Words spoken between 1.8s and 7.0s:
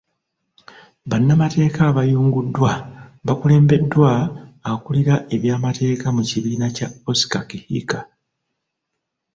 abayunguddwa bakulembeddwa akulira ebyamateeka mu kibiina kya